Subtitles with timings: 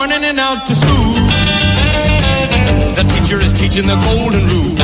[0.00, 1.12] morning and out to school.
[2.94, 4.78] The teacher is teaching the golden rule.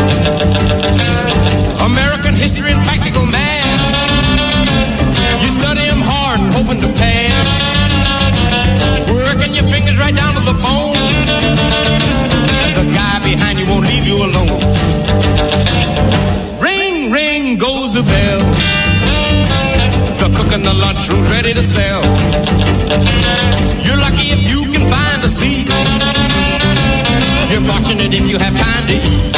[1.86, 3.78] American history and practical math.
[5.40, 7.46] You study them hard and hoping to pass.
[9.06, 10.98] Working your fingers right down to the bone.
[12.64, 14.58] And the guy behind you won't leave you alone.
[16.58, 18.40] Ring, ring goes the bell.
[20.18, 22.02] The cook in the lunchroom's ready to sell.
[28.04, 29.32] wondered if you have time to eat.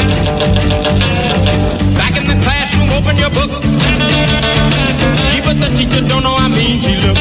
[1.94, 3.68] Back in the classroom, open your books.
[5.30, 7.20] She but the teacher don't know I mean she looks.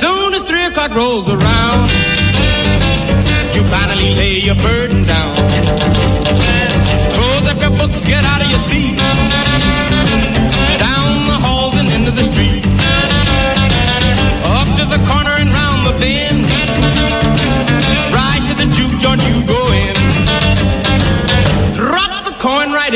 [0.00, 1.65] Soon as three o'clock rolls around.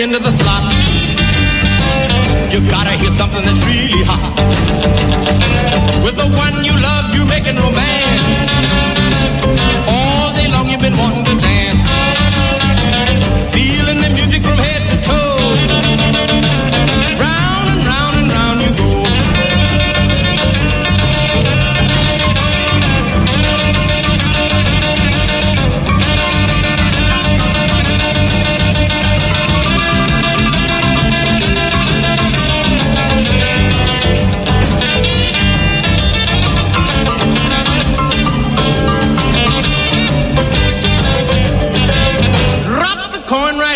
[0.01, 0.73] into the slot.
[2.51, 5.30] You gotta hear something that's really hot.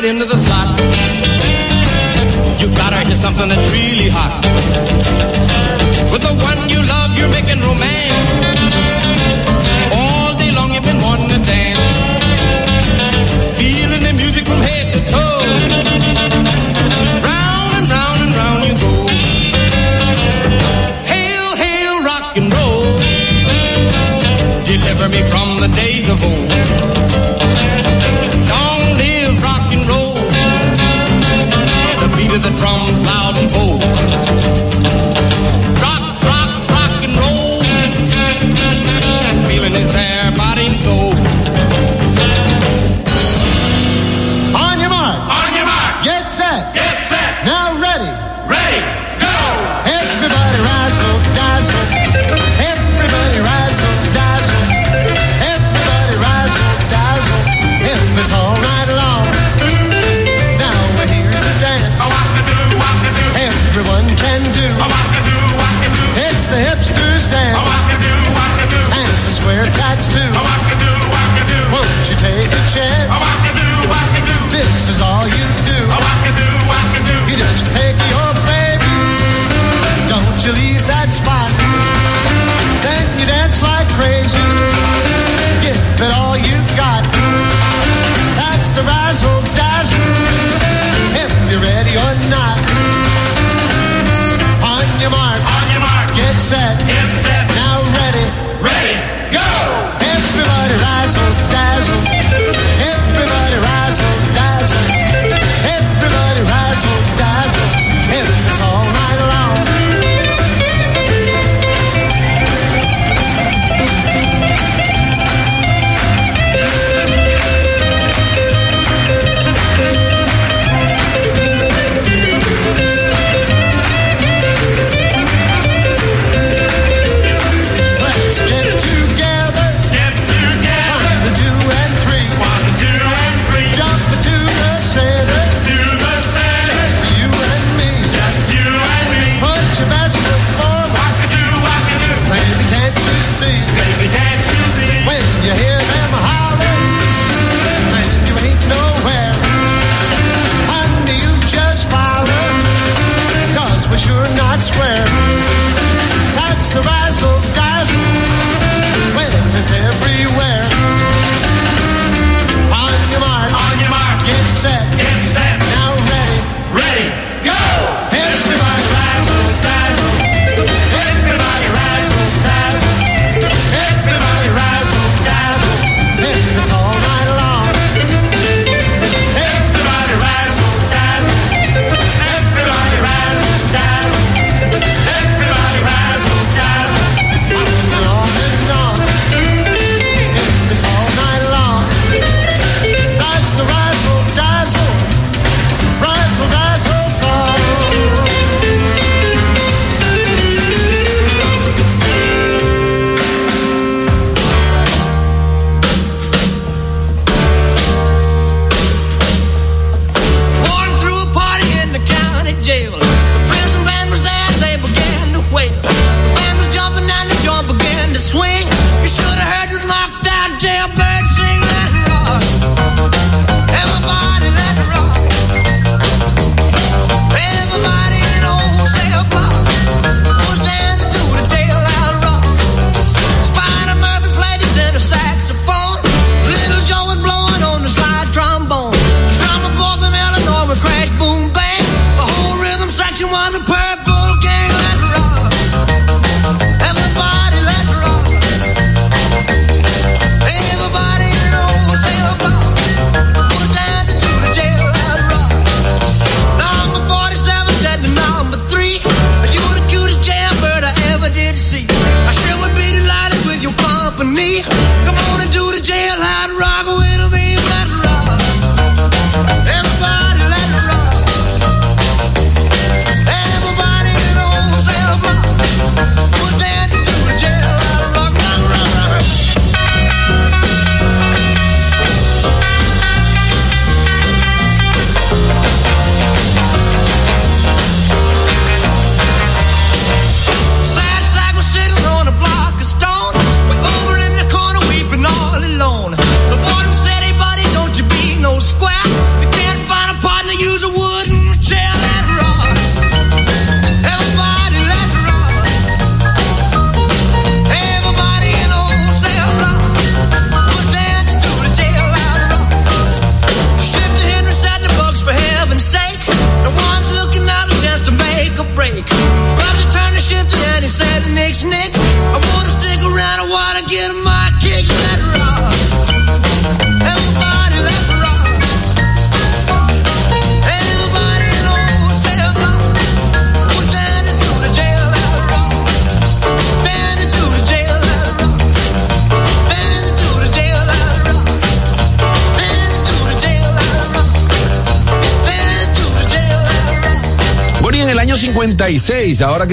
[0.05, 0.81] right into the slot.
[2.61, 4.43] You gotta hear something that's really hot.
[6.13, 8.44] With the one you love, you're making romance.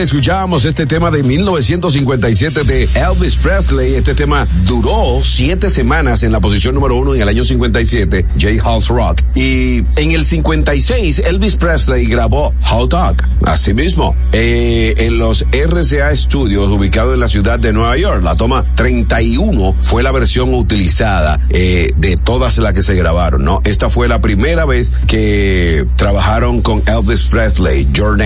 [0.01, 3.93] que escuchábamos este tema de 1957 de Elvis Presley.
[3.93, 8.63] Este tema duró siete semanas en la posición número uno en el año 57, J.
[8.63, 9.21] House Rock.
[9.35, 13.17] Y en el 56, Elvis Presley grabó Hot Dog.
[13.45, 18.73] Asimismo, eh, en los RCA Studios, ubicados en la ciudad de Nueva York, la toma
[18.75, 23.61] 31 fue la versión utilizada eh, de todas las que se grabaron, ¿no?
[23.65, 27.87] Esta fue la primera vez que trabajaron con Elvis Presley.
[27.91, 28.19] Your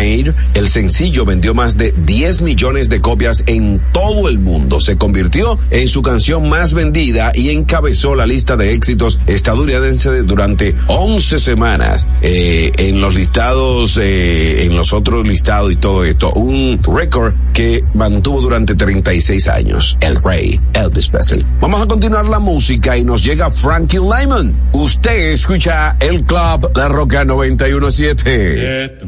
[0.53, 4.79] el sencillo vendió más más de 10 millones de copias en todo el mundo.
[4.79, 10.75] Se convirtió en su canción más vendida y encabezó la lista de éxitos estadounidense durante
[10.85, 16.31] 11 semanas eh, en los listados, eh, en los otros listados y todo esto.
[16.33, 19.97] Un récord que mantuvo durante 36 años.
[20.01, 21.43] El rey Elvis Presley.
[21.61, 24.69] Vamos a continuar la música y nos llega Frankie Lyman.
[24.71, 28.99] Usted escucha el club La Roca 917.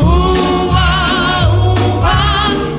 [0.00, 2.69] ooh, ah, ooh, ah.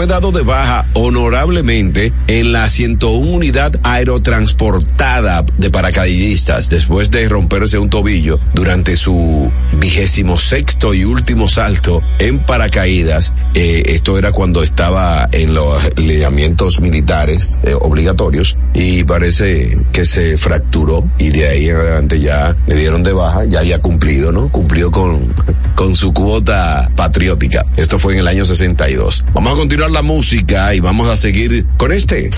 [0.00, 7.78] fue dado de baja honorablemente en la 101 unidad aerotransportada de paracaidistas después de romperse
[7.78, 13.34] un tobillo durante su vigésimo sexto y último salto en paracaídas.
[13.54, 20.38] Eh, esto era cuando estaba en los lineamientos militares eh, obligatorios y parece que se
[20.38, 24.50] fracturó y de ahí en adelante ya le dieron de baja, ya había cumplido, ¿no?
[24.50, 25.34] Cumplió con,
[25.80, 27.64] con su cuota patriótica.
[27.74, 29.24] Esto fue en el año 62.
[29.32, 32.28] Vamos a continuar la música y vamos a seguir con este.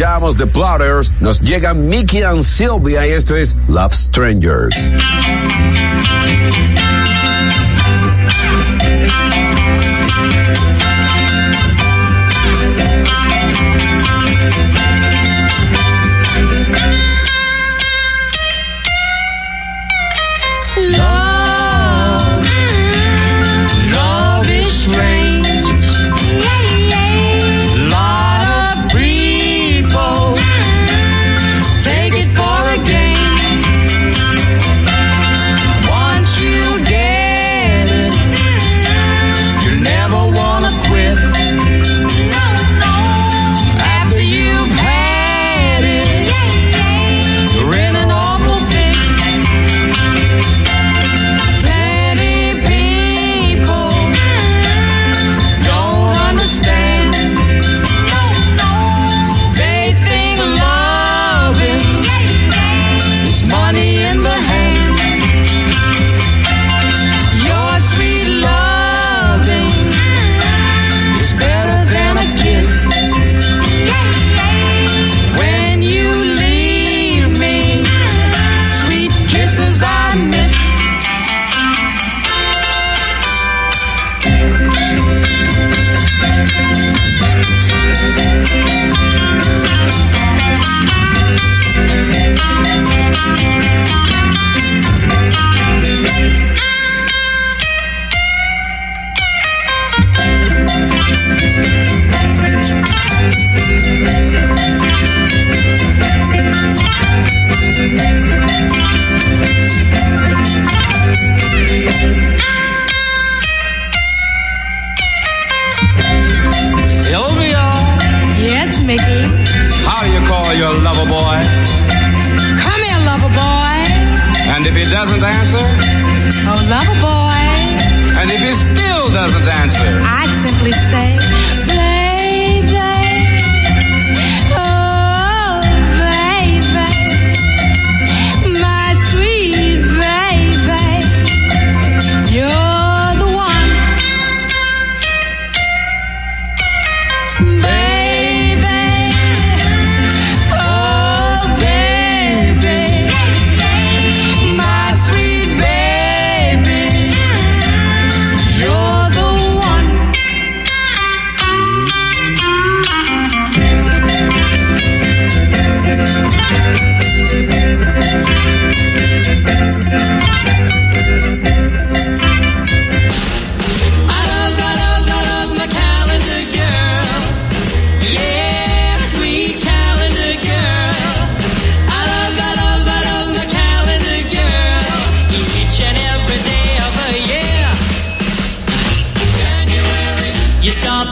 [0.00, 4.88] escuchamos The Plotters, nos llegan Mickey and Sylvia y esto es Love Strangers.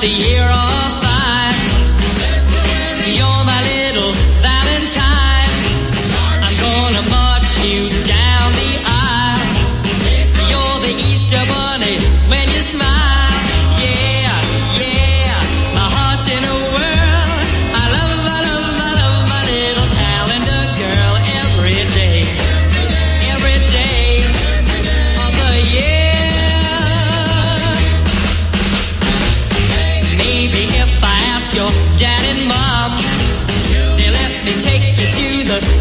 [0.01, 1.08] the year off.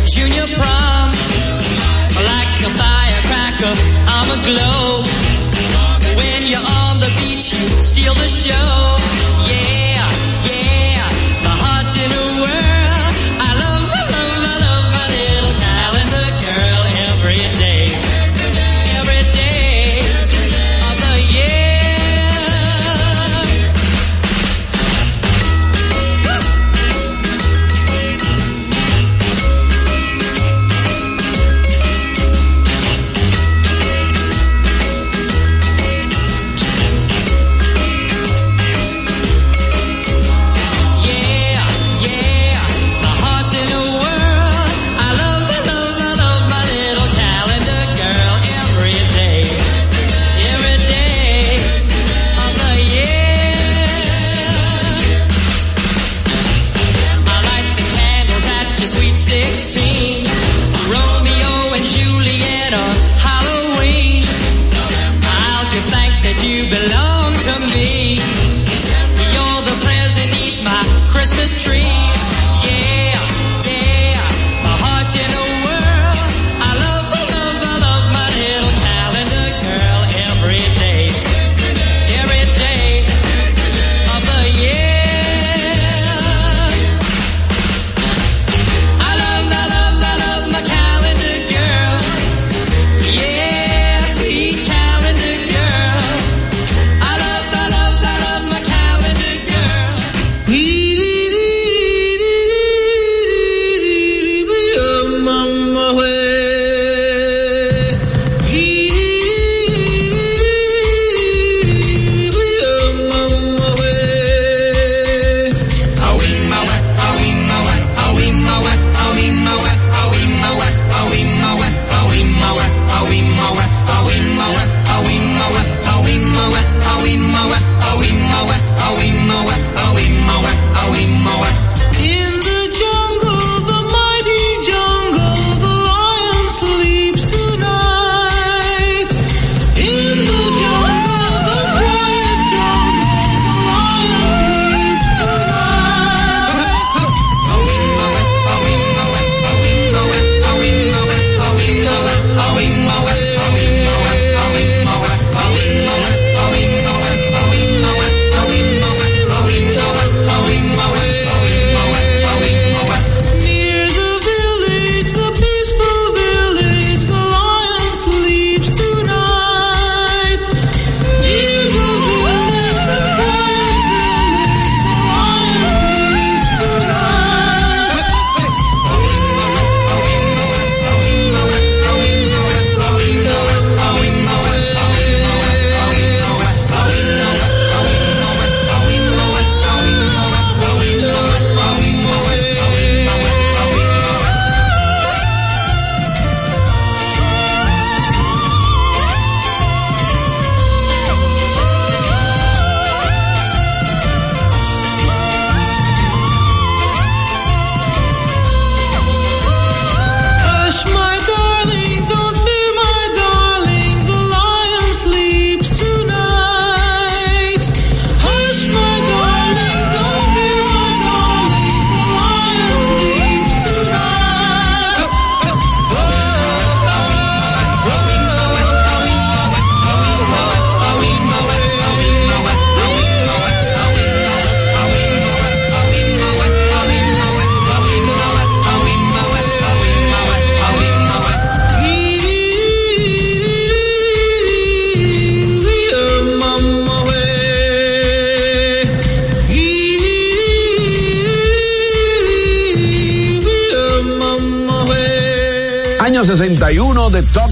[0.07, 1.09] junior prom.
[2.15, 3.73] Like a firecracker,
[4.07, 5.03] I'm aglow.
[6.15, 9.16] When you're on the beach, you steal the show.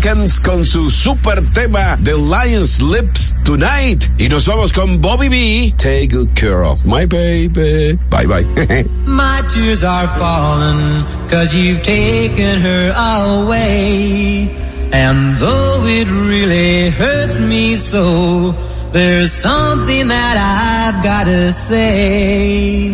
[0.05, 4.05] 61 de con su super tema The Lion Sleeps Tonight.
[4.19, 7.97] Y nos vamos con Bobby Vee Take good care of my baby.
[8.11, 8.45] Bye bye.
[9.07, 14.47] My tears are falling cause you've taken her away.
[14.93, 18.53] And though it really hurts me so,
[18.91, 22.91] there's something that I've gotta say.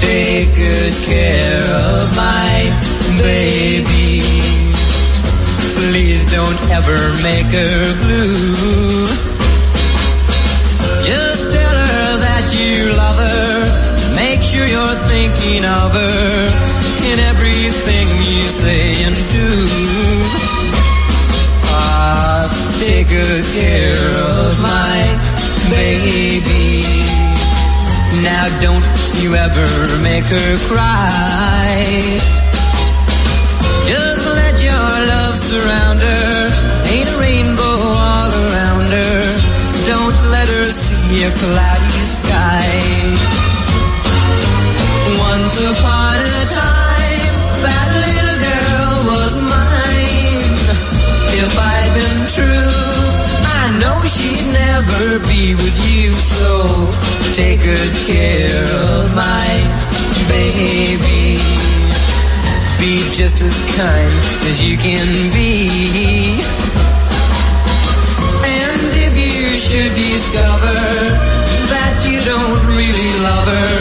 [0.00, 2.88] Take good care of my
[3.22, 3.57] baby.
[7.22, 9.06] Make her blue.
[11.10, 14.14] Just tell her that you love her.
[14.14, 16.78] Make sure you're thinking of her
[17.10, 19.48] in everything you say and do.
[21.70, 22.48] Ah,
[22.80, 24.98] take good care of my
[25.70, 26.84] baby.
[28.22, 28.86] Now don't
[29.20, 29.68] you ever
[30.02, 32.18] make her cry.
[33.86, 35.87] Just let your love surround
[41.16, 42.68] a cloudy sky.
[45.18, 47.32] Once upon a time,
[47.64, 50.52] that little girl was mine.
[51.32, 52.76] If I'd been true,
[53.56, 56.12] I know she'd never be with you.
[56.12, 56.92] So
[57.32, 59.48] take good care of my
[60.28, 61.40] baby.
[62.78, 64.12] Be just as kind
[64.44, 66.17] as you can be.
[69.68, 70.80] Should discover
[71.68, 73.76] that you don't really love her,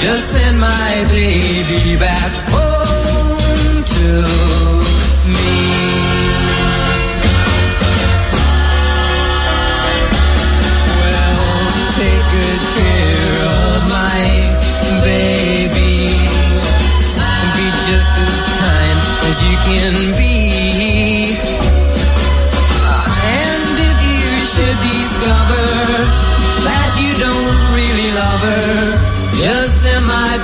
[0.00, 4.08] just send my baby back home to
[5.28, 5.52] me.
[10.96, 11.44] Well,
[12.00, 14.24] take good care of my
[15.04, 16.16] baby.
[17.52, 20.27] Be just as kind as you can be.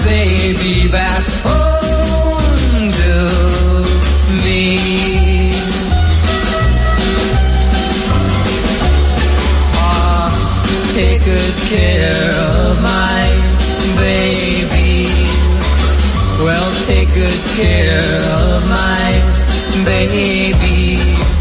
[0.04, 3.14] Baby back home to
[4.44, 5.24] me.
[10.94, 13.24] Take good care of my
[13.98, 15.10] baby.
[16.44, 19.10] Well, take good care of my
[19.84, 21.33] baby.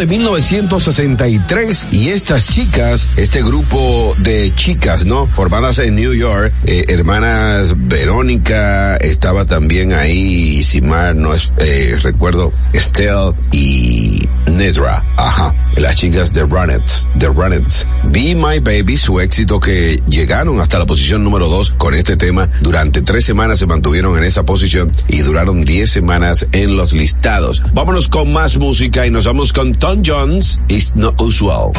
[0.00, 5.26] De 1963 y estas chicas, este grupo de chicas, ¿no?
[5.26, 11.98] Formadas en New York, eh, hermanas Verónica, estaba también ahí, si mal no es, eh,
[12.02, 17.86] recuerdo, Estelle y Nedra, ajá, las chicas de Runnets, de Runnets.
[18.10, 22.48] Be My Baby, su éxito que llegaron hasta la posición número 2 con este tema,
[22.60, 27.62] durante tres semanas se mantuvieron en esa posición y duraron 10 semanas en los listados.
[27.72, 31.70] Vámonos con más música y nos vamos con Tom Jones, It's Not Usual.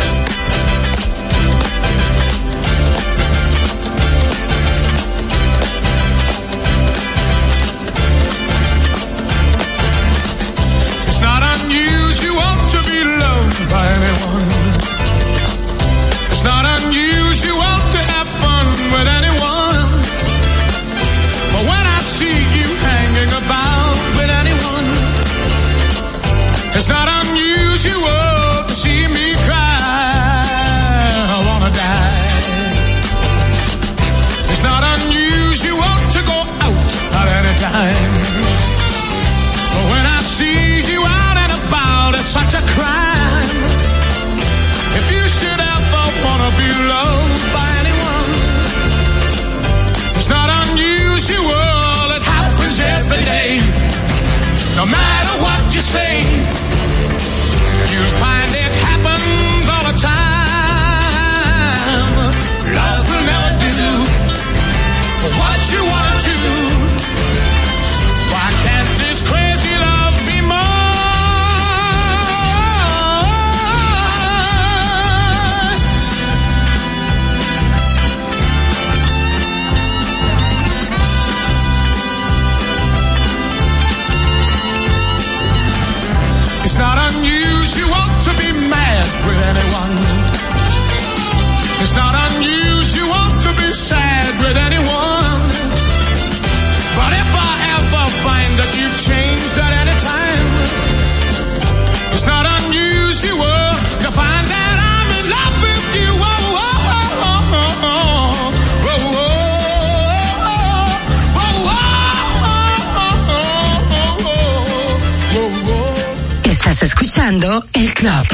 [117.31, 118.27] El club.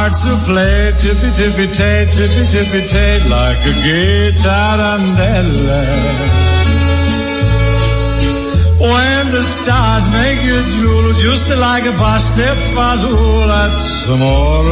[0.00, 5.82] Hearts will play tippy tippy tay, tippy tippy tay, like a gay tarantella.
[8.80, 14.64] When the stars make you drool, just like a pasta fazool, that's amore.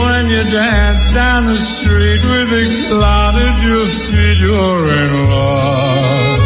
[0.00, 6.39] When you dance down the street with a cloud at your feet, you're in love.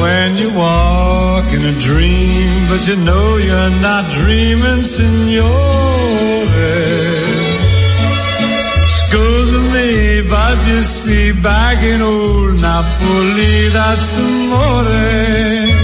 [0.00, 5.48] When you walk in a dream, but you know you're not dreaming, signore.
[8.96, 15.77] Scusa me, but you see, back in old Napoli, that's amore.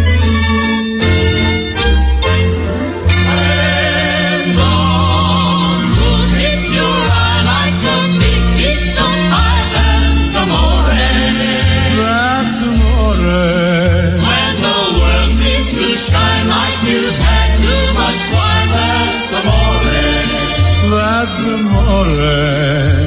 [21.95, 23.04] amore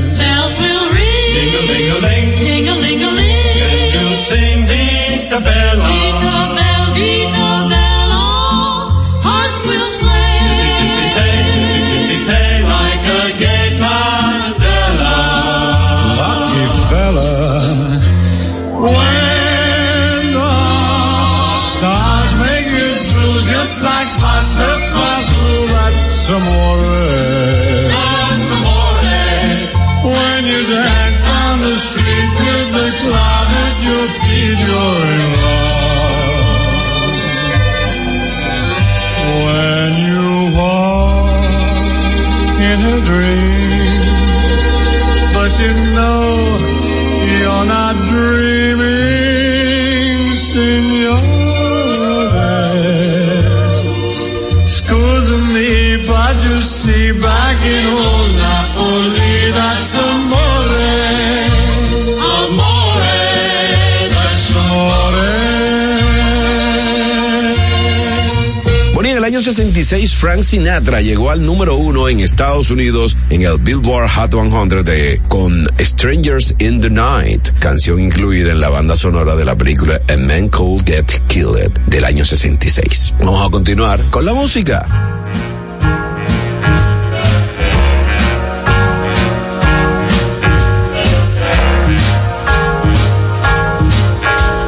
[69.87, 74.83] 2016, Frank Sinatra llegó al número uno en Estados Unidos en el Billboard Hot 100
[74.83, 79.97] de, con Strangers in the Night, canción incluida en la banda sonora de la película
[80.09, 83.13] A Man Called Get Killed del año 66.
[83.19, 84.85] Vamos a continuar con la música.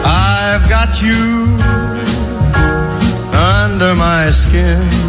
[0.06, 1.58] I've got you
[3.34, 5.09] under my skin.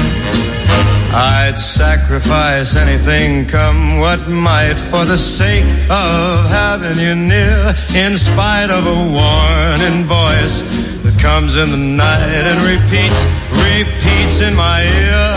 [1.13, 8.71] I'd sacrifice anything, come what might, for the sake of having you near, in spite
[8.71, 10.63] of a warning voice
[11.03, 13.19] that comes in the night and repeats,
[13.59, 15.35] repeats in my ear.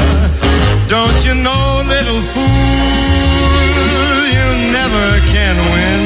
[0.87, 2.47] Don't you know, little fool,
[4.31, 6.01] you never can win.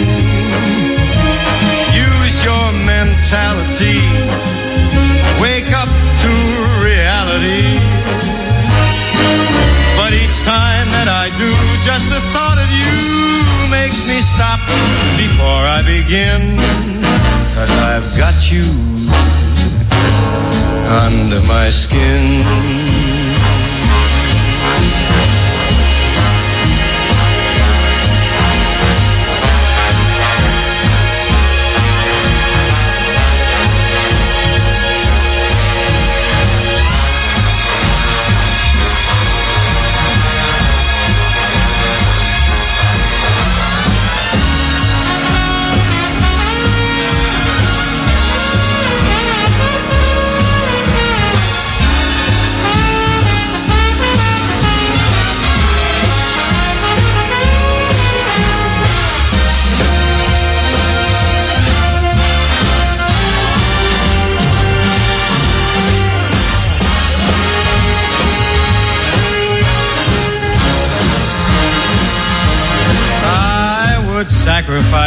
[1.92, 4.00] Use your mentality,
[11.88, 14.60] just the thought of you makes me stop
[15.16, 16.60] before I begin.
[17.56, 18.66] Cause I've got you
[21.00, 22.44] under my skin.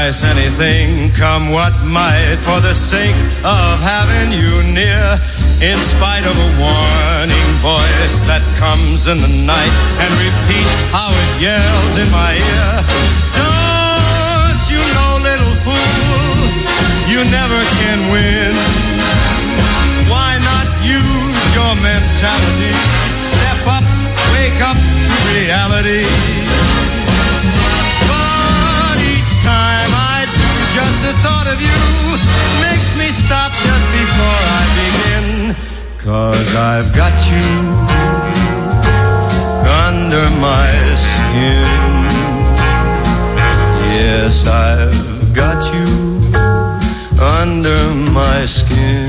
[0.01, 5.19] Sacrifice anything, come what might, for the sake of having you near.
[5.61, 11.41] In spite of a warning voice that comes in the night and repeats how it
[11.41, 13.50] yells in my ear.
[44.47, 45.85] I've got you
[47.19, 49.07] under my skin.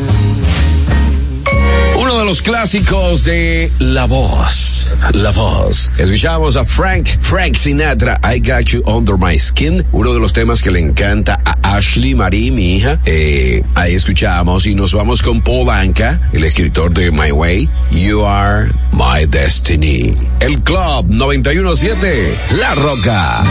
[1.97, 4.89] Uno de los clásicos de La Voz.
[5.12, 5.91] La Voz.
[5.99, 9.85] Escuchamos a Frank, Frank Sinatra, I Got You Under My Skin.
[9.93, 13.01] Uno de los temas que le encanta a Ashley Marie, mi hija.
[13.05, 17.70] Eh, ahí escuchamos y nos vamos con Paul Anka, el escritor de My Way.
[17.93, 20.14] You Are My Destiny.
[20.41, 23.45] El Club 917, La Roca.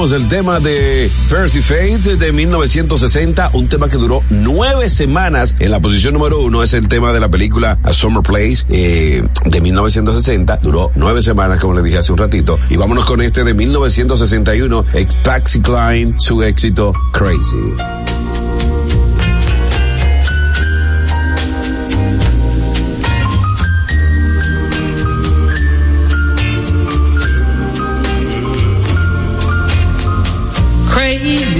[0.00, 5.78] el tema de Percy Fate de 1960, un tema que duró nueve semanas en la
[5.78, 10.56] posición número uno, es el tema de la película A Summer Place eh, de 1960,
[10.62, 14.86] duró nueve semanas como les dije hace un ratito, y vámonos con este de 1961,
[15.22, 17.99] Paxi Klein, su éxito Crazy.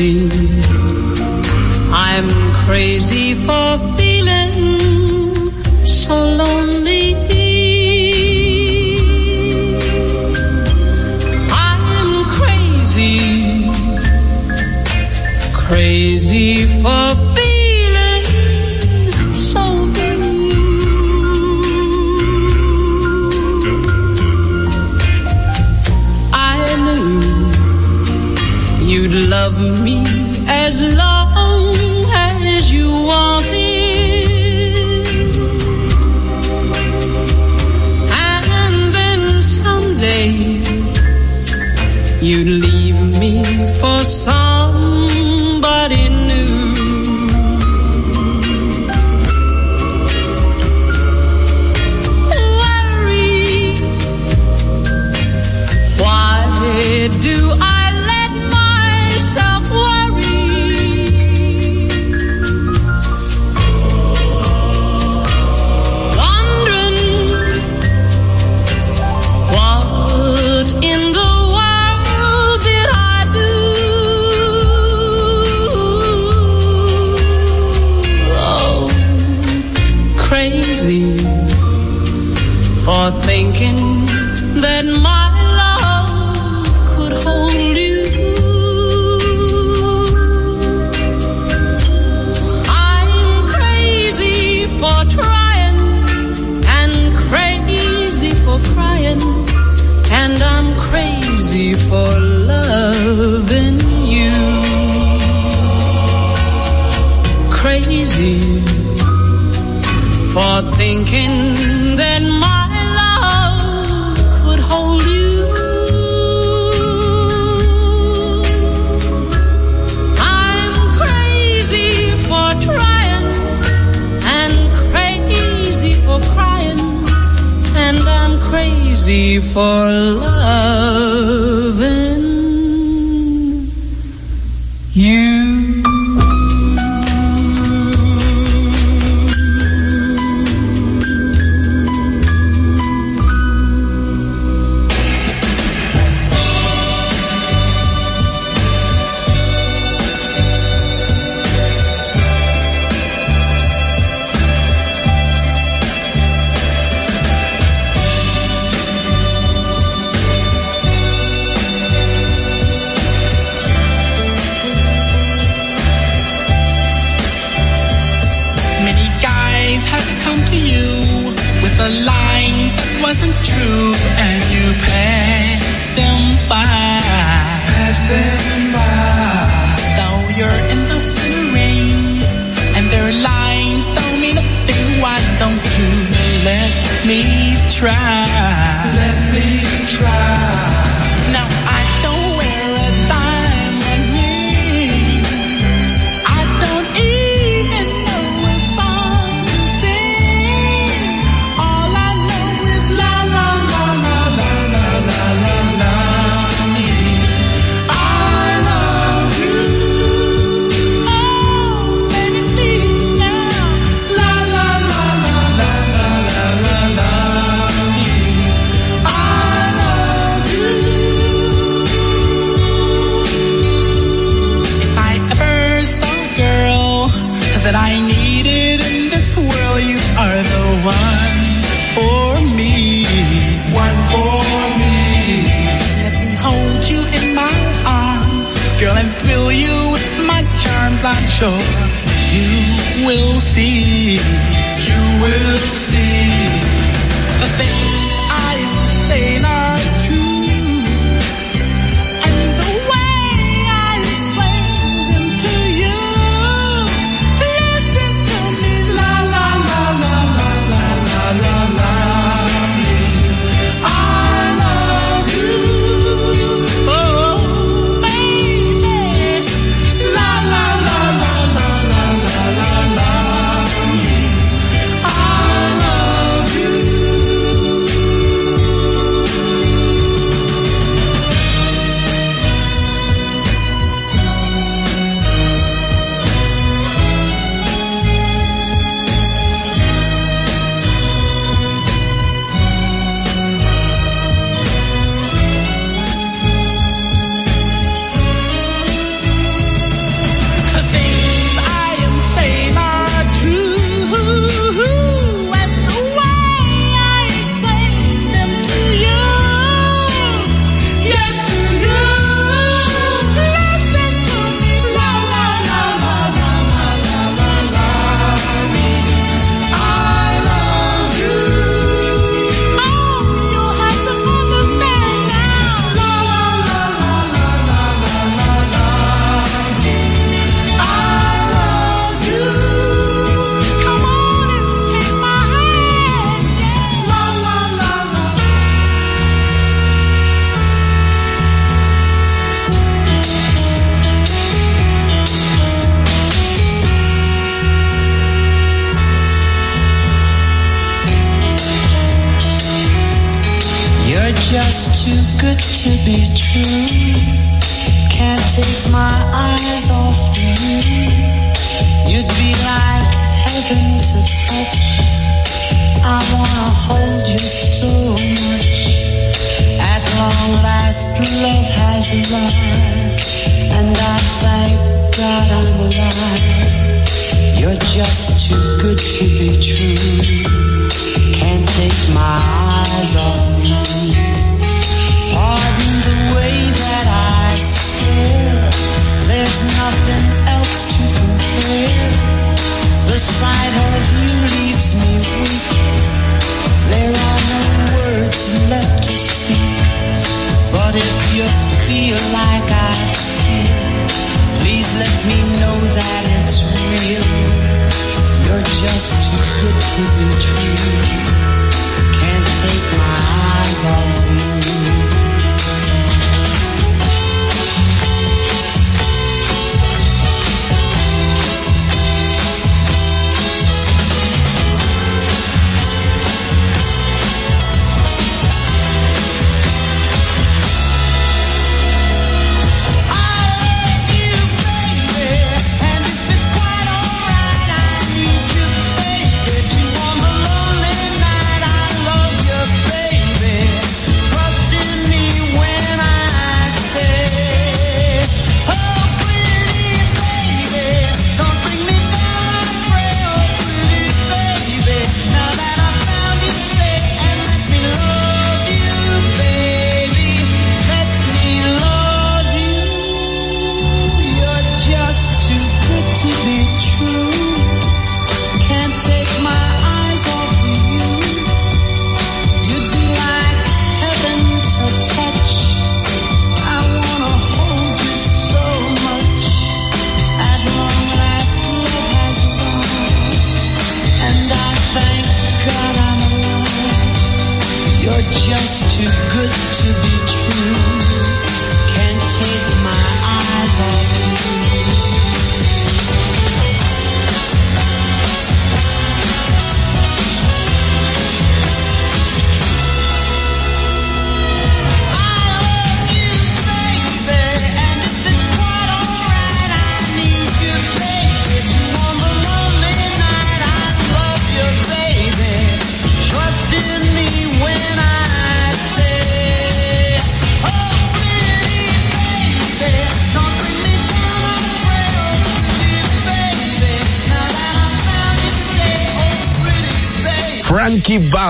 [0.00, 0.30] crazy.
[1.92, 2.28] I'm
[2.64, 3.99] crazy for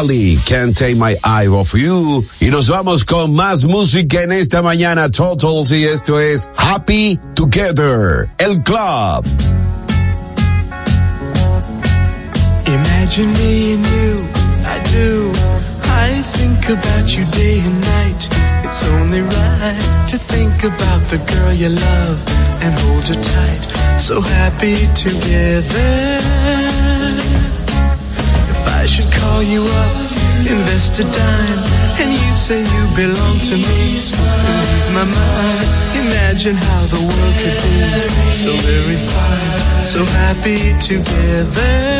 [0.00, 2.24] Frankie Can't Take My Eye Off You.
[2.40, 8.28] Y nos vamos con más música en esta mañana, Turtles, y esto es Happy Together,
[8.38, 9.26] el club.
[12.66, 14.24] Imagine me and you,
[14.64, 15.32] I do.
[15.84, 18.28] I think about you day and night.
[18.64, 22.18] It's only right to think about the girl you love
[22.62, 24.00] and hold her tight.
[24.00, 26.59] So happy together.
[28.80, 29.94] I should call you up,
[30.40, 31.62] invest a dime,
[32.00, 35.68] and you say you belong to me, and lose my mind.
[36.00, 41.99] Imagine how the world could be so very fine, so happy together.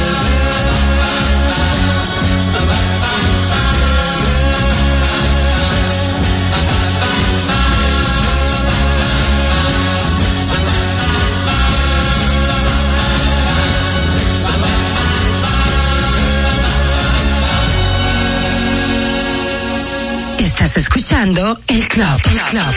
[20.61, 22.21] Estás escuchando el club.
[22.51, 22.75] El.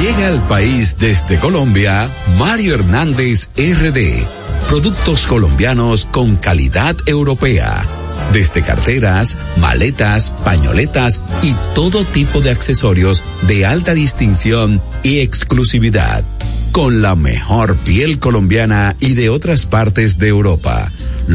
[0.00, 4.24] Llega al país desde Colombia Mario Hernández RD.
[4.68, 7.84] Productos colombianos con calidad europea.
[8.32, 16.22] Desde carteras, maletas, pañoletas y todo tipo de accesorios de alta distinción y exclusividad.
[16.70, 20.88] Con la mejor piel colombiana y de otras partes de Europa.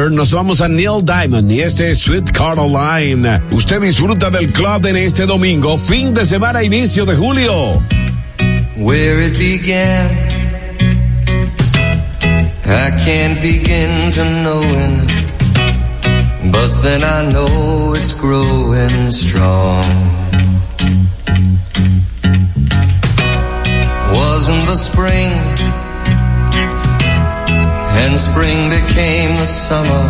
[0.00, 3.42] Together nos vamos a Neil Diamond y este es Sweet Caroline.
[3.52, 7.82] Usted disfruta del club en este domingo, fin de semana, inicio de julio.
[8.78, 10.10] where it began.
[12.64, 15.06] I can't begin to knowing,
[16.50, 19.84] but then I know it's growing strong.
[24.12, 25.32] Wasn't the spring,
[28.02, 30.04] and spring became the summer.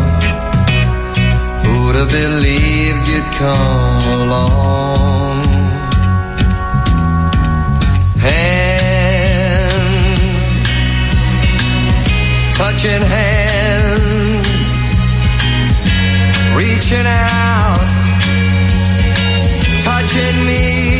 [1.64, 5.44] Who'd have believed you'd come along?
[8.26, 10.20] Hand,
[12.60, 14.48] touching hands,
[16.60, 17.86] reaching out,
[19.82, 20.99] touching me,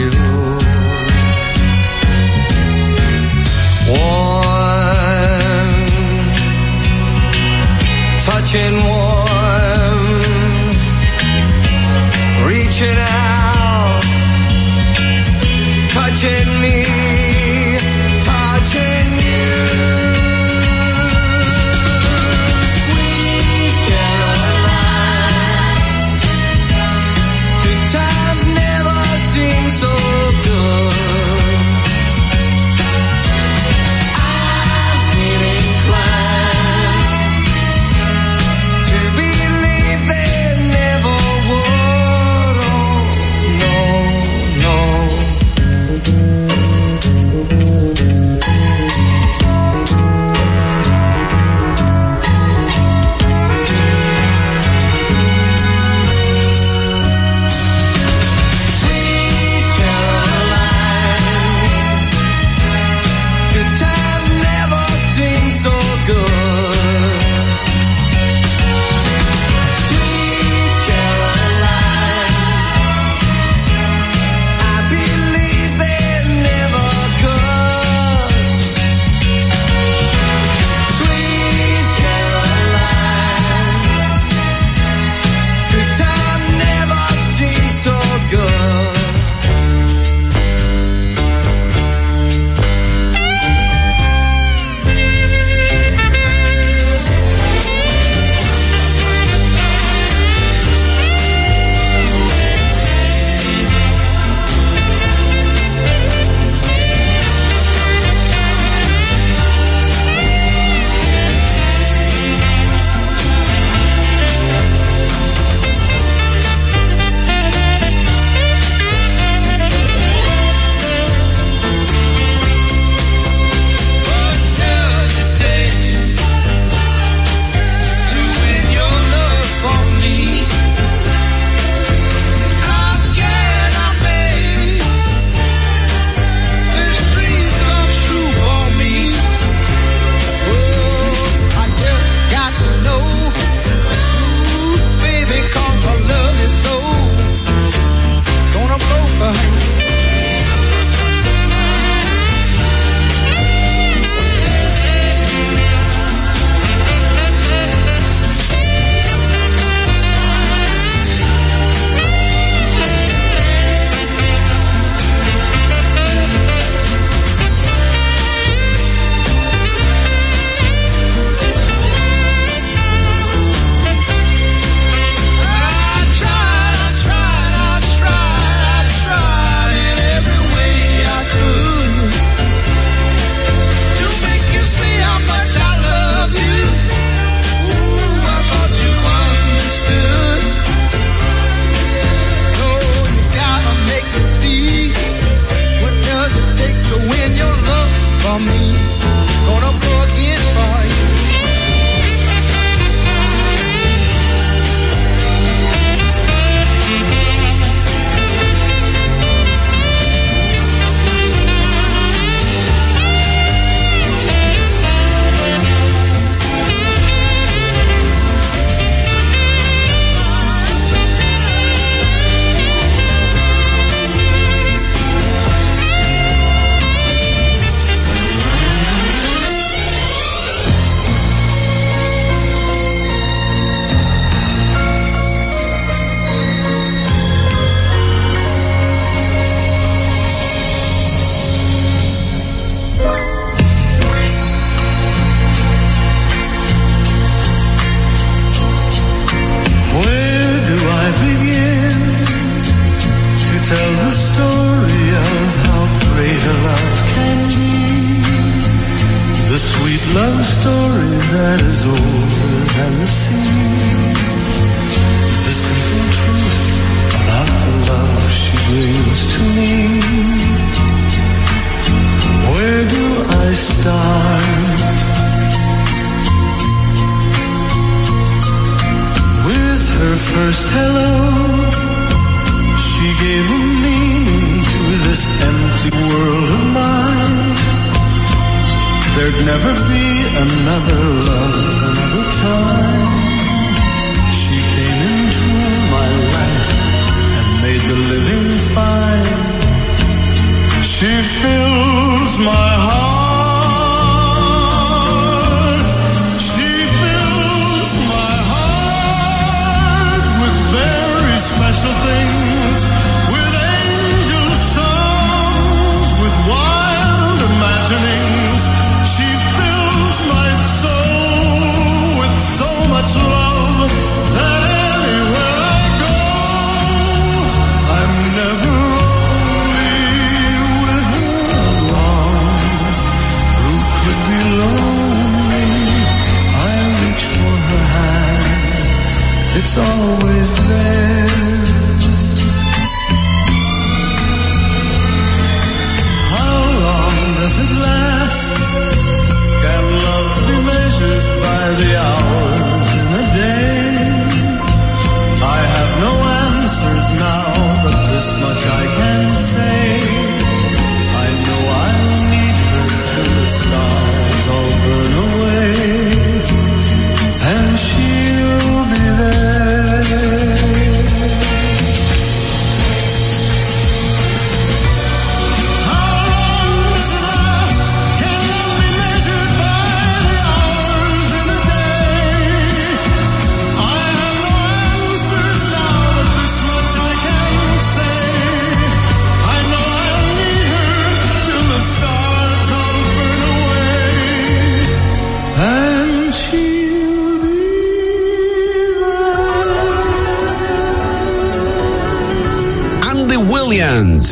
[8.53, 8.90] watching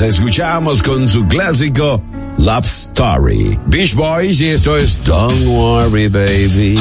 [0.02, 2.02] Escuchamos con su clásico
[2.38, 3.60] Love Story.
[3.66, 6.80] Beach Boys y esto es Don't Worry Baby.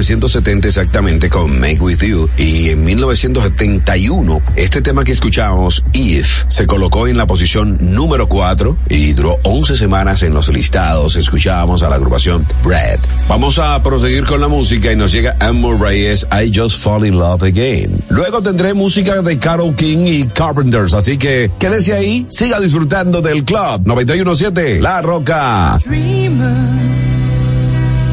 [0.00, 6.66] 1970 exactamente con Make With You y en 1971 este tema que escuchamos, If, se
[6.66, 11.16] colocó en la posición número 4 y duró 11 semanas en los listados.
[11.16, 12.98] Escuchábamos a la agrupación Brad.
[13.28, 17.18] Vamos a proseguir con la música y nos llega Amor Reyes, I Just Fall In
[17.18, 18.02] Love Again.
[18.08, 23.44] Luego tendré música de Carol King y Carpenters, así que quédese ahí, siga disfrutando del
[23.44, 25.78] Club 917 La Roca.
[25.84, 26.99] dreaming.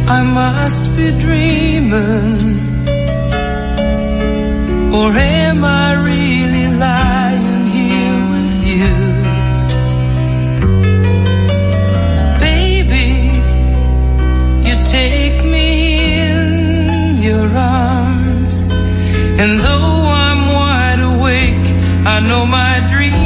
[0.10, 2.56] I must be dreaming.
[4.94, 8.96] Or am I really lying here with you?
[12.40, 13.10] Baby,
[14.68, 15.68] you take me
[16.22, 18.62] in your arms.
[19.42, 21.68] And though I'm wide awake,
[22.08, 23.17] I know my dream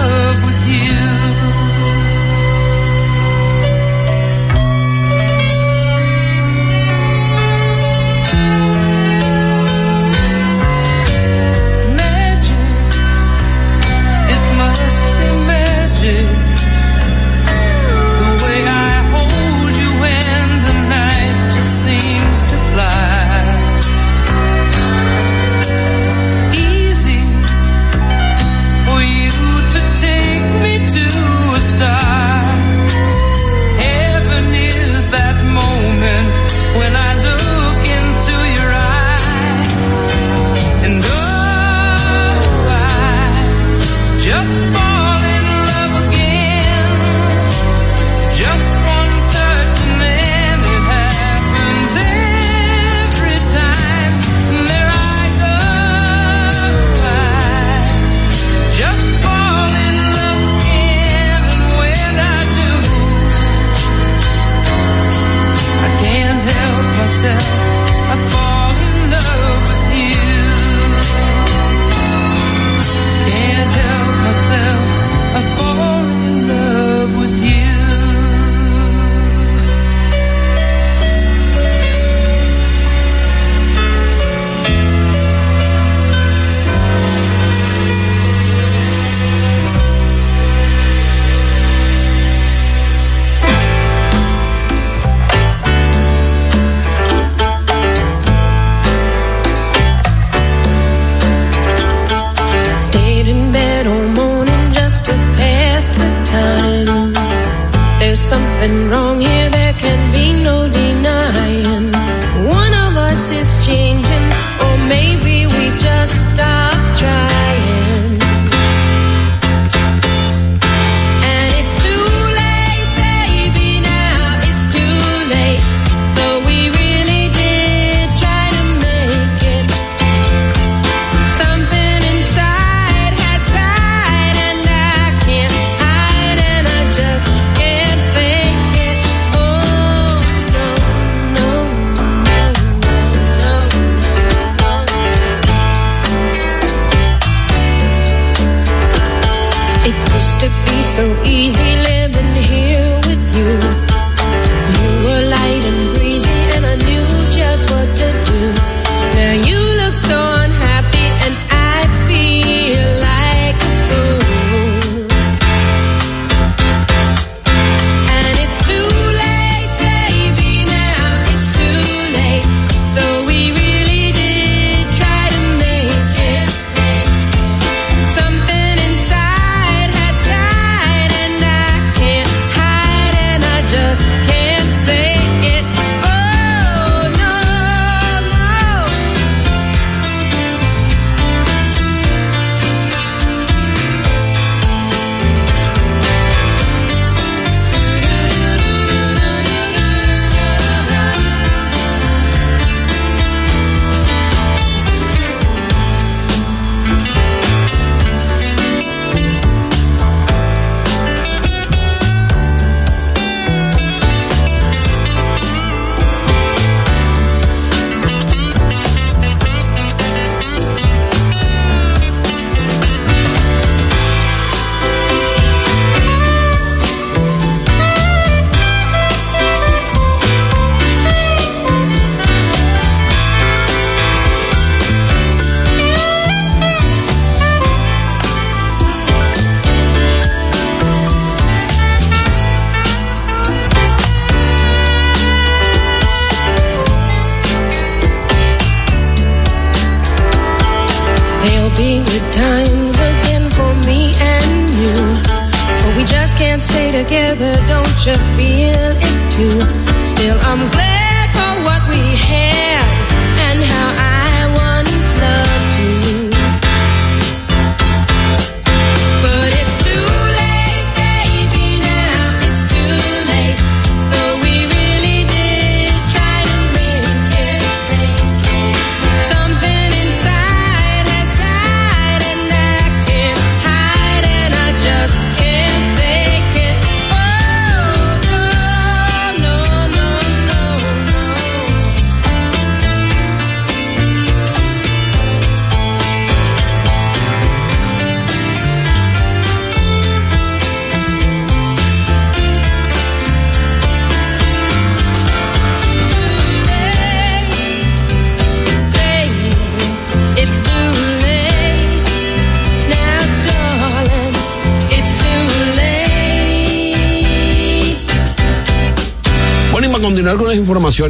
[0.00, 0.31] love.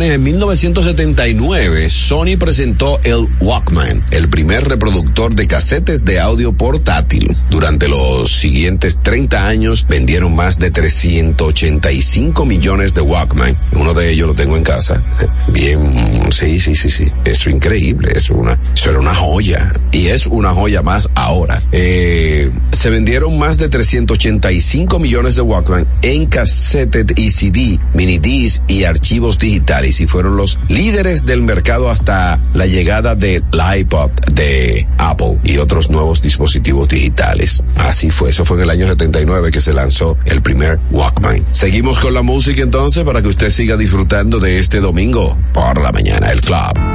[0.01, 7.37] en 1979 Sony presentó el Walkman, el primer reproductor de casetes de audio portátil.
[7.51, 13.59] Durante los siguientes 30 años vendieron más de 385 millones de Walkman.
[13.73, 15.05] Uno de ellos lo tengo en casa.
[15.49, 17.13] Bien, sí, sí, sí, sí.
[17.27, 18.43] Eso es increíble, eso,
[18.75, 19.73] eso era una joya.
[19.91, 21.63] Y es una joya más ahora.
[21.71, 22.51] Eh,
[22.83, 28.83] se vendieron más de 385 millones de Walkman en cassette y CD, mini disc y
[28.83, 33.45] archivos digitales y fueron los líderes del mercado hasta la llegada del
[33.79, 37.63] iPod de Apple y otros nuevos dispositivos digitales.
[37.77, 41.47] Así fue, eso fue en el año 79 que se lanzó el primer Walkman.
[41.53, 45.93] Seguimos con la música entonces para que usted siga disfrutando de este domingo por la
[45.93, 46.92] mañana el club.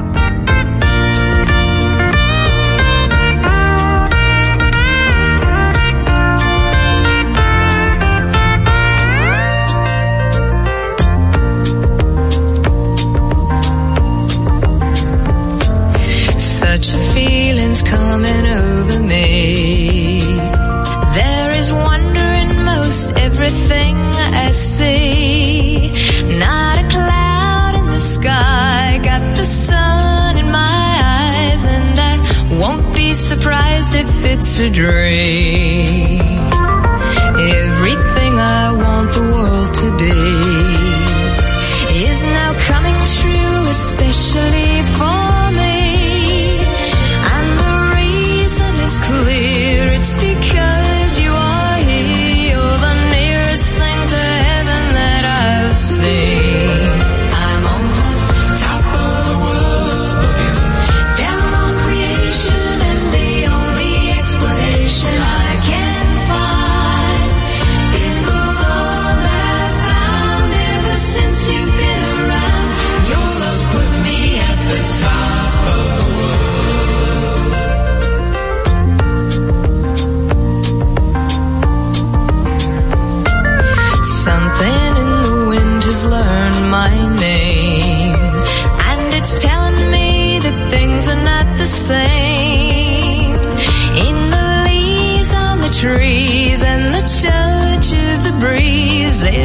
[34.69, 35.16] dream.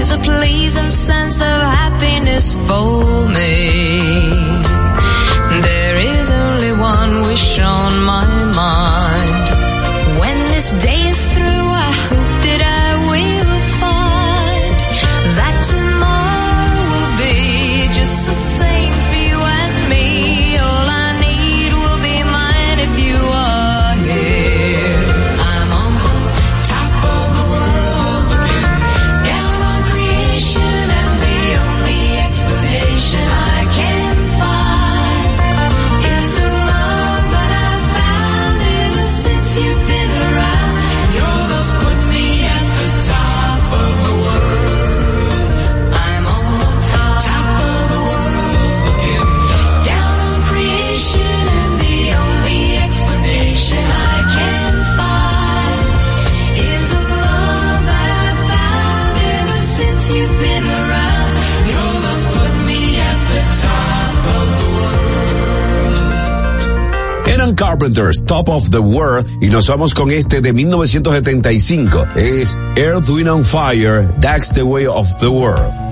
[0.02, 0.61] there's a place
[68.26, 72.06] Top of the World, y nos vamos con este de 1975.
[72.14, 75.91] Es Earth, Wind on Fire, That's the Way of the World.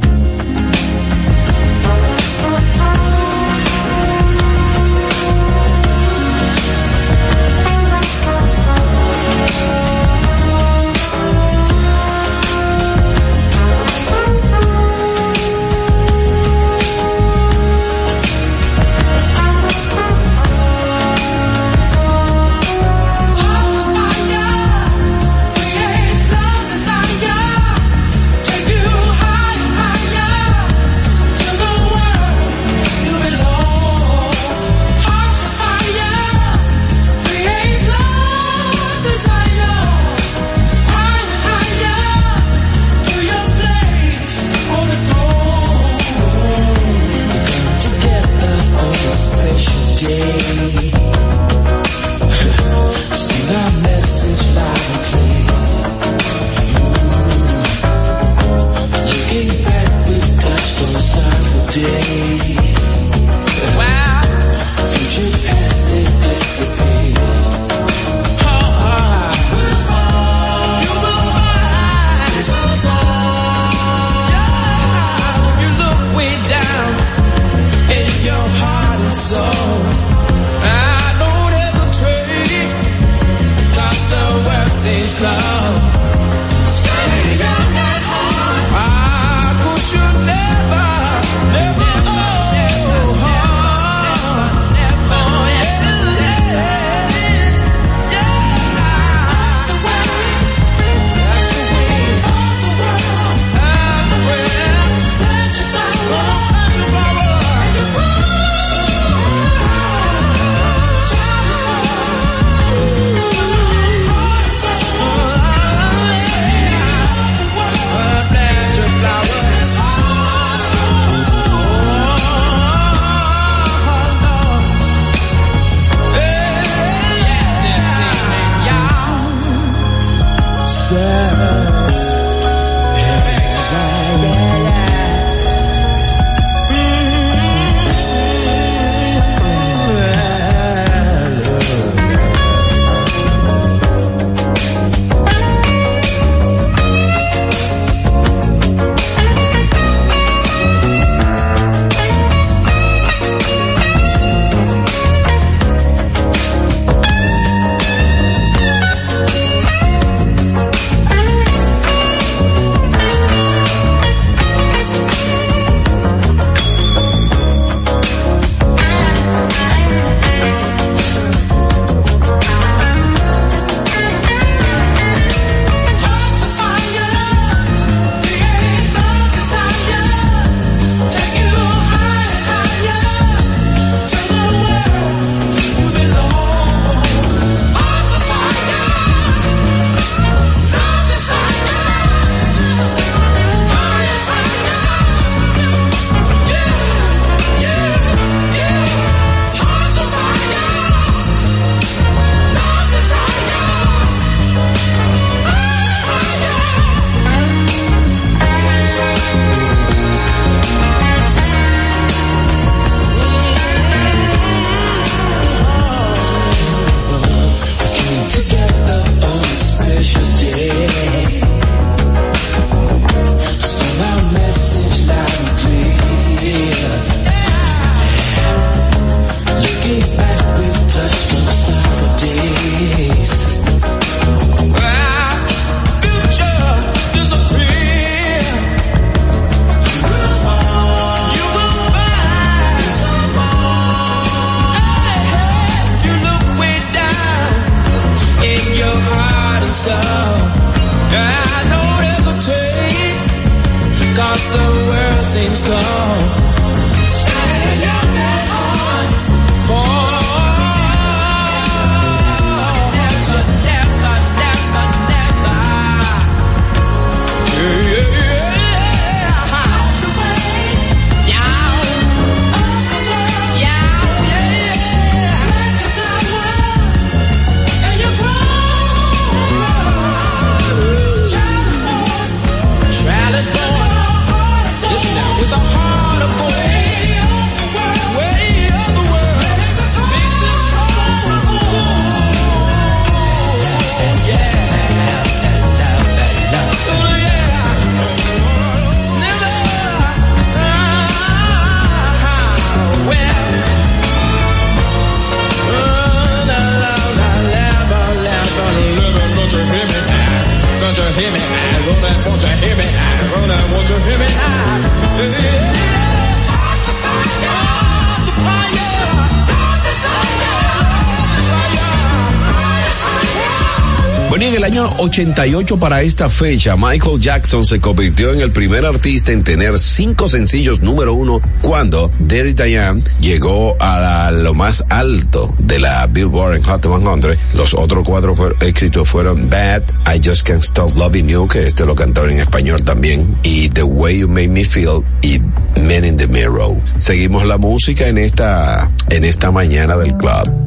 [325.00, 330.28] 88 para esta fecha, Michael Jackson se convirtió en el primer artista en tener cinco
[330.28, 336.62] sencillos número uno cuando Dirty Diane llegó a lo más alto de la Billboard en
[336.64, 337.38] Hot 100.
[337.54, 341.94] Los otros cuatro éxitos fueron Bad, I Just Can't Stop Loving You, que este lo
[341.94, 345.40] cantaron en español también, y The Way You Make Me Feel y
[345.80, 346.76] Men in the Mirror.
[346.98, 350.59] Seguimos la música en esta, en esta mañana del club.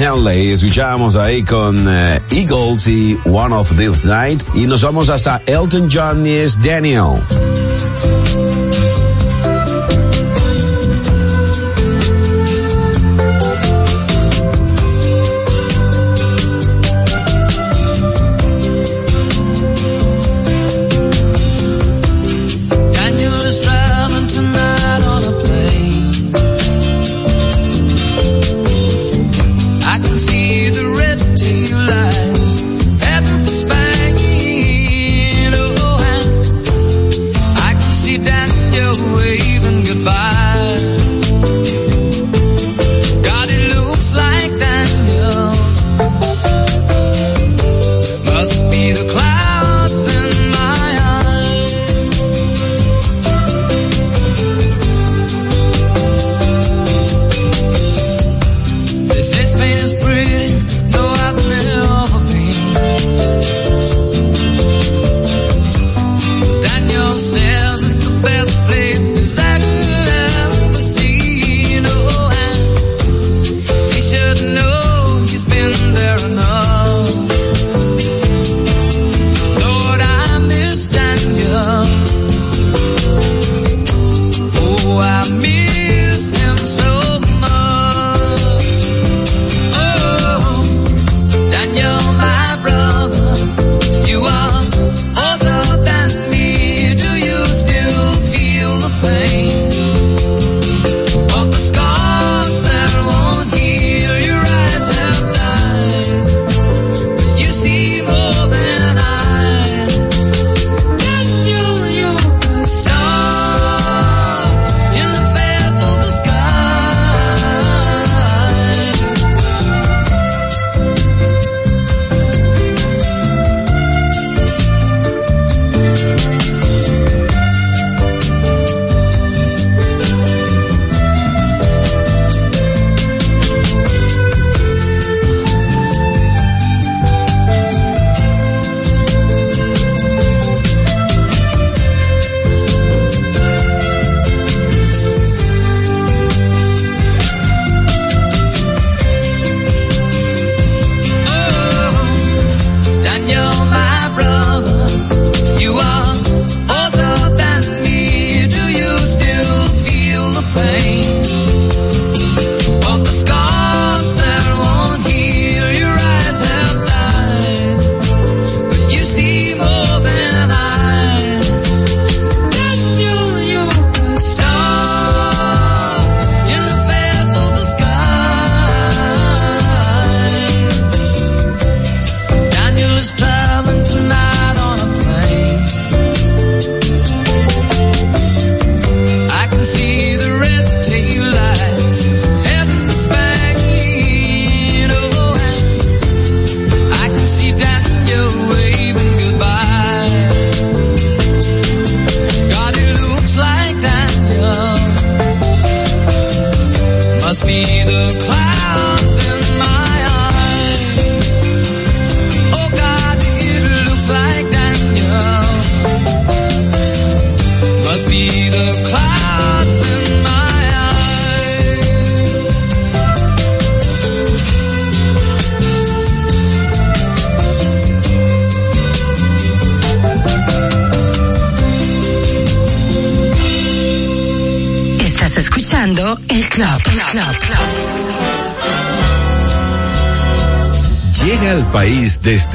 [0.00, 5.42] Henley, escuchábamos ahí con eh, Eagles y One of This Night y nos vamos hasta
[5.46, 7.20] Elton John y es Daniel.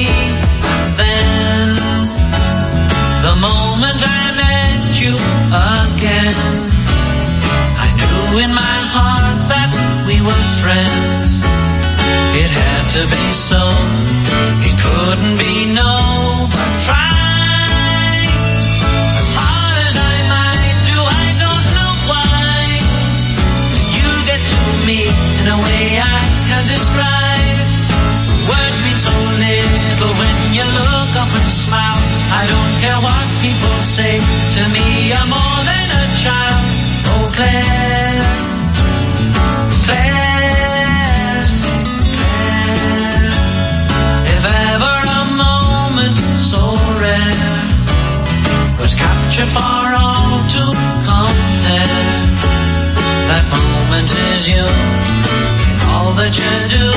[56.19, 56.87] that you do.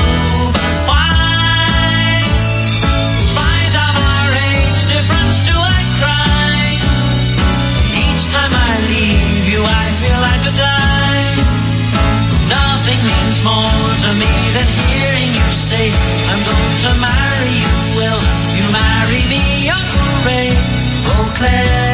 [0.51, 6.59] But why, in spite of our age difference, do I cry?
[7.95, 10.69] Each time I leave you, I feel like a.
[12.51, 15.85] Nothing means more to me than hearing you say,
[16.31, 17.75] I'm going to marry you.
[17.99, 18.21] Will
[18.59, 19.71] you marry me?
[19.71, 19.89] Oh.
[21.39, 21.88] Claire.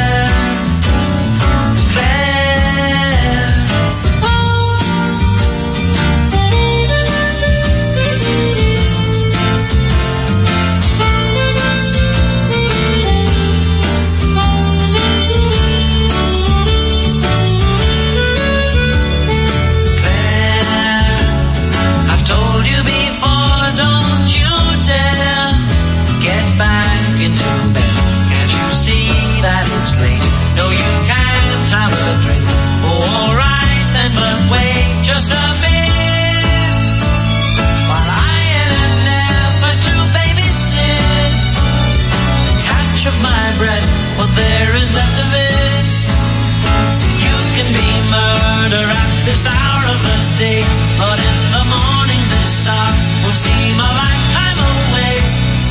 [49.25, 50.61] This hour of the day,
[51.01, 52.93] but in the morning this hour
[53.23, 55.15] will seem a lifetime away.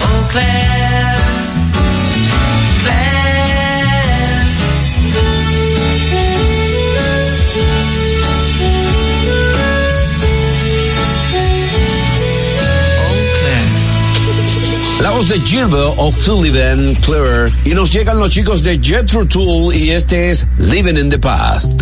[0.06, 1.04] Oh, Claire.
[15.00, 19.90] La voz de Gilbert O'Sullivan, Clearer, y nos llegan los chicos de Jethro Tull y
[19.90, 21.73] este es Living in the Past.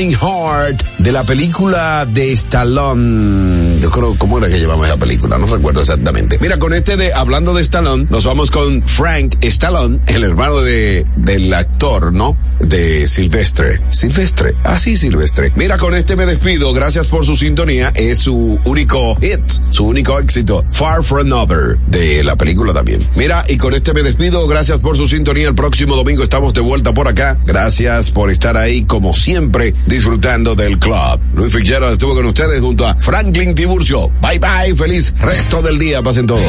[0.00, 3.80] De la película de Stallone.
[3.80, 5.36] Yo creo, ¿cómo era que llevamos esa película?
[5.36, 6.38] No recuerdo exactamente.
[6.40, 11.04] Mira, con este de, hablando de Stallone, nos vamos con Frank Stallone, el hermano de,
[11.18, 12.34] del actor, ¿no?
[12.70, 13.80] De Silvestre.
[13.90, 14.54] Silvestre.
[14.62, 15.52] Ah, sí, Silvestre.
[15.56, 16.72] Mira, con este me despido.
[16.72, 17.90] Gracias por su sintonía.
[17.96, 19.40] Es su único hit,
[19.72, 20.64] su único éxito.
[20.70, 23.04] Far From Over, de la película también.
[23.16, 24.46] Mira, y con este me despido.
[24.46, 25.48] Gracias por su sintonía.
[25.48, 27.40] El próximo domingo estamos de vuelta por acá.
[27.44, 31.20] Gracias por estar ahí, como siempre, disfrutando del club.
[31.34, 34.12] Luis Fitzgerald estuvo con ustedes junto a Franklin Tiburcio.
[34.22, 34.76] Bye bye.
[34.76, 36.02] Feliz resto del día.
[36.02, 36.40] Pasen todos.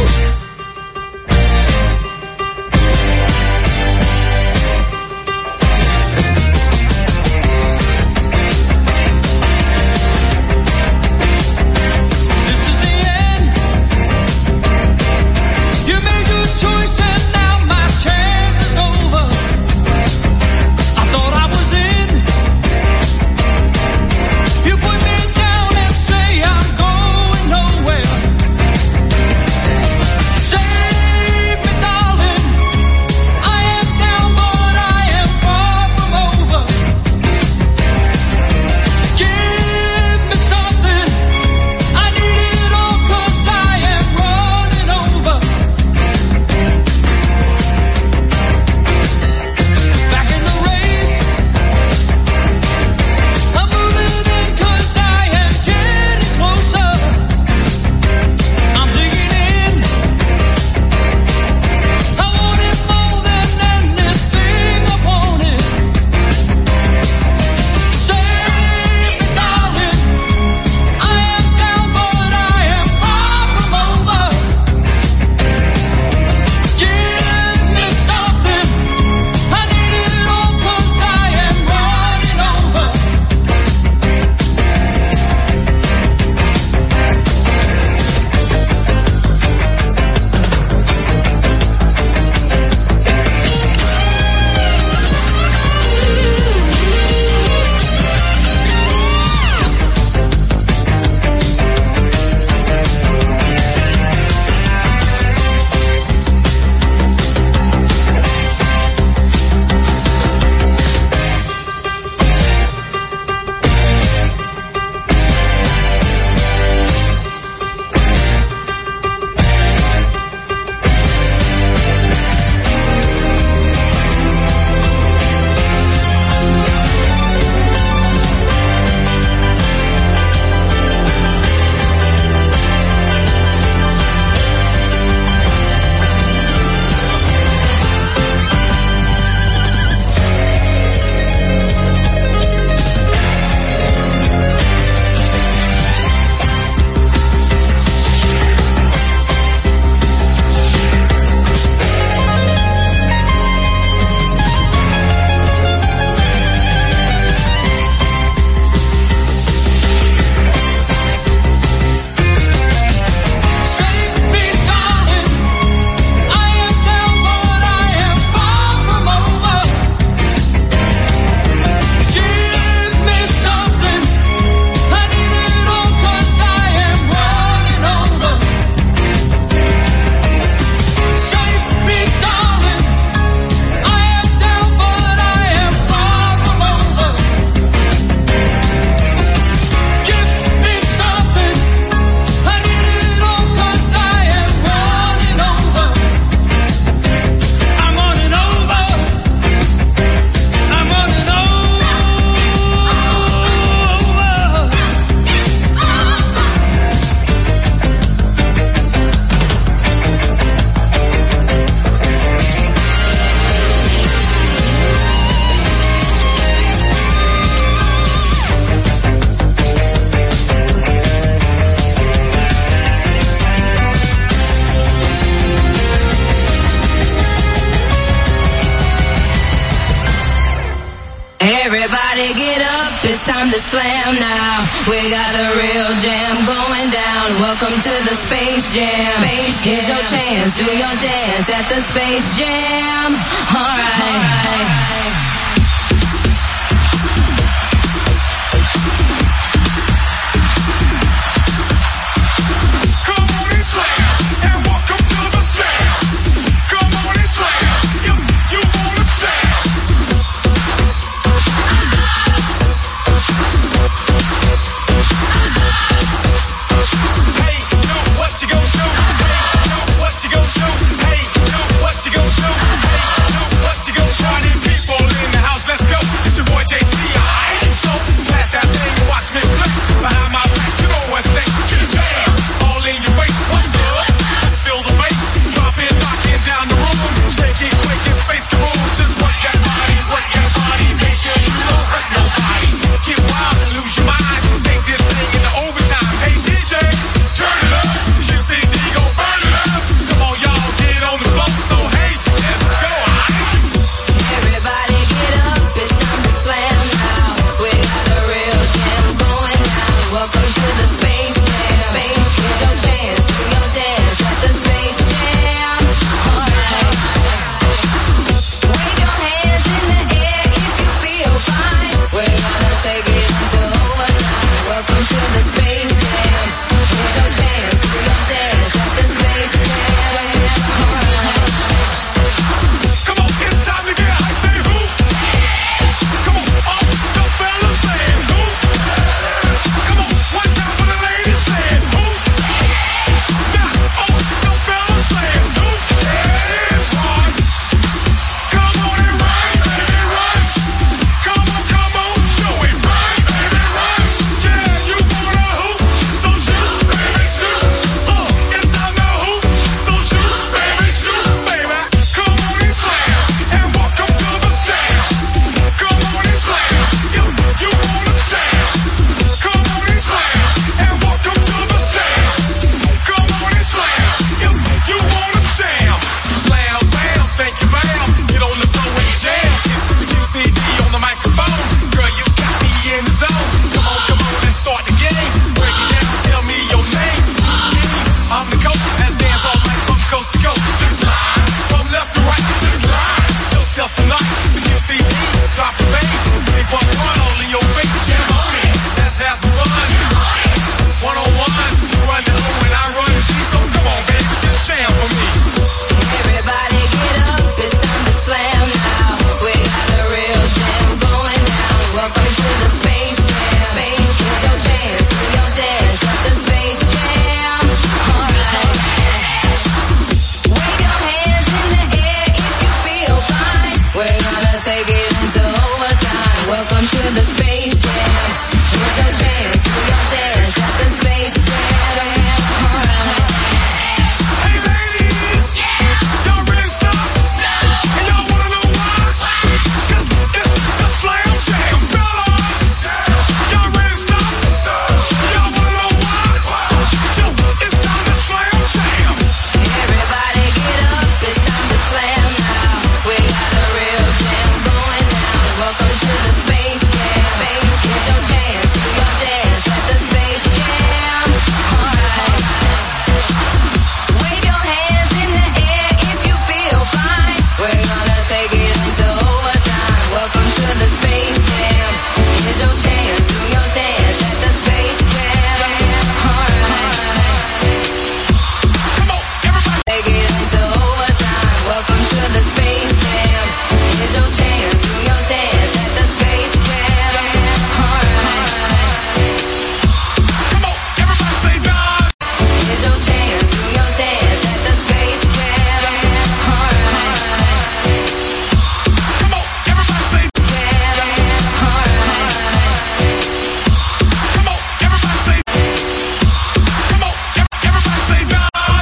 [234.89, 237.37] We got the real jam going down.
[237.37, 239.21] Welcome to the Space Jam.
[239.61, 242.20] Here's your chance, do your dance at the Space